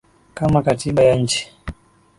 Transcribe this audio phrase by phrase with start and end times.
[0.33, 1.51] kama katiba ya nchi